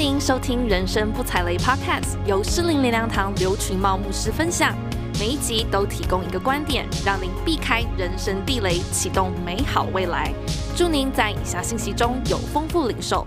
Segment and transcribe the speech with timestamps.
[0.00, 4.74] 您收听《人生不踩雷》Podcast，由诗林灵粮堂刘群茂牧师分享。
[5.18, 10.32] 每一集都提供一个观点，让您避开人生地雷，启动美好未来。
[10.74, 13.26] 祝您在以下信息中有丰富领受。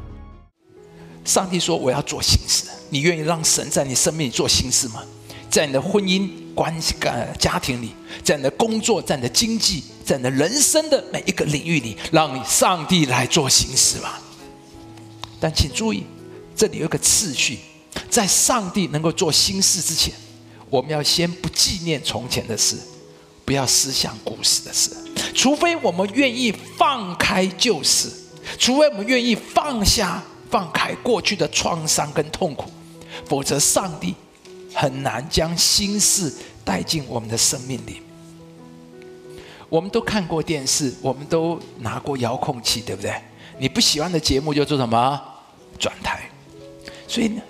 [1.23, 5.03] 上帝说：“我要做新事。”你愿意让神在你生命里做新事吗？
[5.51, 6.95] 在你的婚姻关系、
[7.37, 7.91] 家庭里，
[8.23, 14.19] 在你的工作、在你的经济、在你的人生的每一个领域里，让你上帝来做新事吧。
[15.39, 16.05] 但请注意，
[16.55, 17.59] 这里有一个次序，
[18.09, 20.13] 在上帝能够做新事之前，
[20.69, 22.77] 我们要先不纪念从前的事，
[23.45, 24.91] 不要思想古时的事，
[25.33, 28.09] 除非我们愿意放开旧事，
[28.57, 32.69] 除非我们愿意放下、放开过去的创伤跟痛苦。
[33.25, 34.15] 否则，上帝
[34.73, 36.33] 很难将新事
[36.65, 38.01] 带进我们的生命里。
[39.69, 43.13] 我们都看过电视，我们都拿过遥控器，对不对？
[43.59, 45.21] 你不喜欢的节目就做什么？
[47.07, 47.41] 所以呢，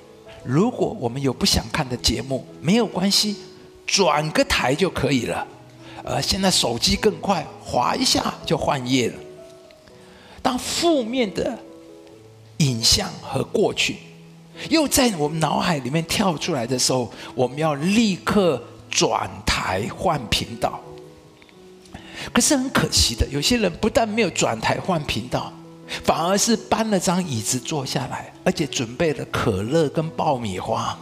[0.43, 3.35] 如果我们有不想看的节目，没有关系，
[3.85, 5.47] 转个台就可以了。
[6.03, 9.15] 呃，现在手机更快，滑一下就换页了。
[10.41, 11.57] 当负面的
[12.57, 13.97] 影像和过去，
[14.69, 20.77] 又在我们脑海里面跳出来的时候，我们要立刻转台换频道。
[22.33, 25.53] 可是很可惜的，有些人不但没有转台换频道，
[26.03, 30.97] 反而是搬了张椅子坐下来，而且准备了可乐跟爆米花，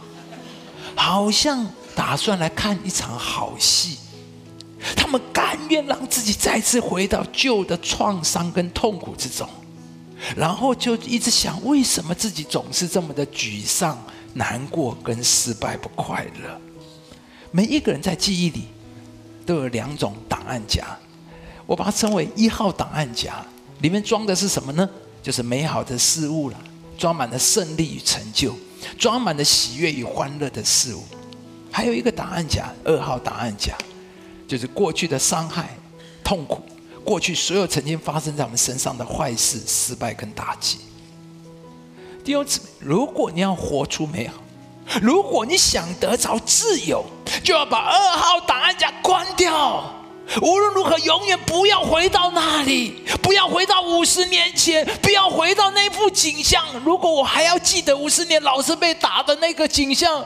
[0.94, 3.98] 好像打算来看一场好戏。
[4.96, 9.48] 他们甘愿让自己再次回到旧的创伤跟痛苦之中。
[10.36, 14.00] 然后就一直想，为什么自己总是这么的沮丧、
[14.34, 16.60] 难过、跟失败、不快乐？
[17.50, 18.68] 每一个人在记忆里
[19.44, 20.96] 都有两种档案夹，
[21.66, 23.44] 我把它称为一号档案夹，
[23.82, 24.88] 里面装的是什么呢？
[25.22, 26.56] 就是美好的事物了，
[26.96, 28.54] 装满了胜利与成就，
[28.98, 31.04] 装满了喜悦与欢乐的事物。
[31.70, 33.76] 还有一个答案夹，二号答案夹，
[34.48, 35.76] 就是过去的伤害、
[36.24, 36.62] 痛苦。
[37.04, 40.78] 过去所有曾经发生在我们身上的坏事、失败跟打击，
[42.24, 47.04] 第二次，如果你要活出美好，如果你想得着自由，
[47.42, 49.92] 就要把二号答案夹关掉。
[50.40, 56.64] 无论如何，永远不要回到那里，不要回到五十年前，不要回到那幅景象。
[56.84, 60.24] 如果我还要记得五十年老师被打的那个景象，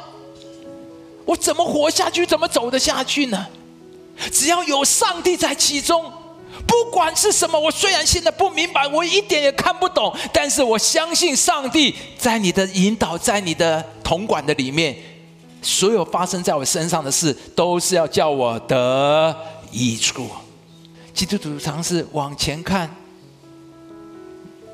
[1.25, 2.25] 我怎么活下去？
[2.25, 3.47] 怎么走得下去呢？
[4.31, 6.13] 只要有上帝在其中。
[6.67, 14.97] 不管是什么，我虽然现在不明白，我一点也看不懂，但是我相信上帝在你的引导，在你的统管的里面，
[15.61, 19.37] 所有发生在我身上的事，都是要叫我得
[19.71, 20.29] 益处。
[21.15, 22.95] 基督徒常是往前看，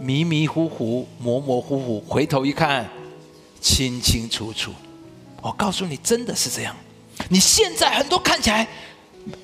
[0.00, 2.88] 迷迷糊糊、模模糊糊，回头一看，
[3.60, 4.72] 清清楚楚。
[5.40, 6.74] 我告诉你，真的是这样。
[7.28, 8.66] 你现在很多看起来。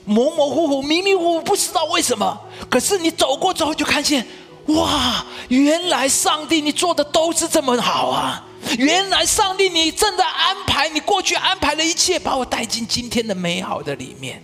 [0.04, 2.36] 模模糊糊、迷迷糊糊，不知道为什么。
[2.68, 4.26] 可是你走过之后，就看见，
[4.66, 5.24] 哇！
[5.48, 8.44] 原来上帝你做的都是这么好啊！
[8.76, 14.42] 原来上帝你正在安排，你过去安排的一切，把我带进今天的美好的里面。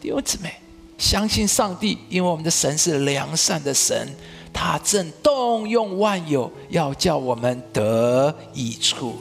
[0.00, 0.54] 弟兄姊妹，
[0.96, 4.08] 相信上帝，因为我们的神是良善的神，
[4.50, 9.18] 他正动用万有，要叫我们得益处。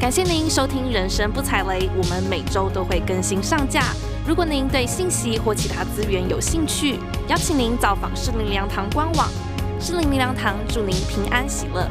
[0.00, 3.94] 感谢您收听《人生不踩雷》，我们每周都会更新上架。
[4.26, 6.98] 如果您对信息或其他资源有兴趣，
[7.28, 9.30] 邀请您造访适灵灵粮堂官网。
[9.80, 11.88] 适灵灵粮堂祝您平安喜乐。